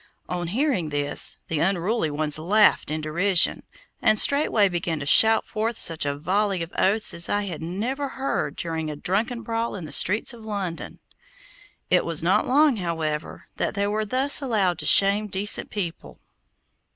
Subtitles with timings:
[0.27, 3.61] On hearing this, the unruly ones laughed in derision
[4.01, 8.07] and straightway began to shout forth such a volley of oaths as I had never
[8.09, 10.97] heard during a drunken brawl in the streets of London.
[11.91, 16.19] It was not long, however, that they were thus allowed to shame decent people.